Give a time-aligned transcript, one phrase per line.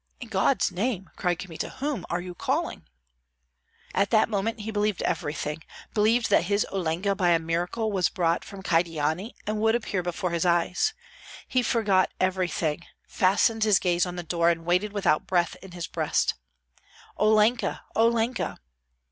[0.19, 2.87] "In God's name!" cried Kmita, "whom are you calling?"
[3.93, 5.61] At that moment he believed everything,
[5.93, 10.31] believed that his Olenka by a miracle was brought from Kyedani and would appear before
[10.31, 10.95] his eyes.
[11.47, 15.85] He forgot everything, fastened his gaze on the door, and waited without breath in his
[15.85, 16.33] breast.
[17.19, 17.81] "Olenka!
[17.95, 18.57] Olenka!"